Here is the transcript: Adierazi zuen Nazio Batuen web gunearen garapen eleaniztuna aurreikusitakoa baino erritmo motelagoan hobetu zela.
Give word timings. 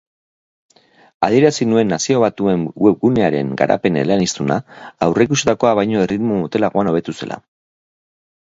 Adierazi 1.27 1.67
zuen 1.75 1.93
Nazio 1.95 2.21
Batuen 2.23 2.63
web 2.87 2.97
gunearen 3.03 3.53
garapen 3.61 4.01
eleaniztuna 4.05 4.59
aurreikusitakoa 5.11 5.77
baino 5.83 6.03
erritmo 6.07 6.43
motelagoan 6.43 6.93
hobetu 6.95 7.19
zela. 7.21 7.43